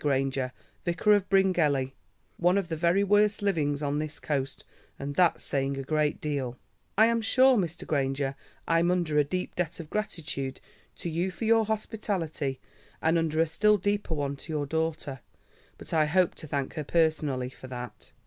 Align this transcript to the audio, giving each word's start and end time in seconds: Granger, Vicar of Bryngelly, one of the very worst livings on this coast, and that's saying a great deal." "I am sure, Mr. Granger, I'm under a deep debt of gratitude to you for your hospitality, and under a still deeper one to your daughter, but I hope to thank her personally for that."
Granger, 0.01 0.51
Vicar 0.83 1.13
of 1.13 1.29
Bryngelly, 1.29 1.93
one 2.37 2.57
of 2.57 2.69
the 2.69 2.75
very 2.75 3.03
worst 3.03 3.43
livings 3.43 3.83
on 3.83 3.99
this 3.99 4.19
coast, 4.19 4.63
and 4.97 5.13
that's 5.13 5.43
saying 5.43 5.77
a 5.77 5.83
great 5.83 6.19
deal." 6.19 6.57
"I 6.97 7.05
am 7.05 7.21
sure, 7.21 7.55
Mr. 7.55 7.85
Granger, 7.85 8.33
I'm 8.67 8.89
under 8.89 9.19
a 9.19 9.23
deep 9.23 9.53
debt 9.53 9.79
of 9.79 9.91
gratitude 9.91 10.59
to 10.95 11.07
you 11.07 11.29
for 11.29 11.45
your 11.45 11.65
hospitality, 11.65 12.59
and 12.99 13.15
under 13.15 13.39
a 13.41 13.45
still 13.45 13.77
deeper 13.77 14.15
one 14.15 14.37
to 14.37 14.51
your 14.51 14.65
daughter, 14.65 15.19
but 15.77 15.93
I 15.93 16.07
hope 16.07 16.33
to 16.37 16.47
thank 16.47 16.73
her 16.73 16.83
personally 16.83 17.49
for 17.49 17.67
that." 17.67 18.11